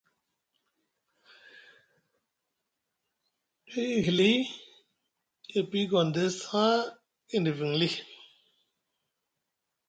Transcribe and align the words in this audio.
Ɗay 3.71 3.91
e 3.97 4.03
hili 4.05 4.31
e 5.57 5.59
piyi 5.69 5.85
Gondes 5.91 6.37
haa 6.51 6.77
e 7.33 7.37
niviŋ 7.43 7.71
lii. 7.79 7.95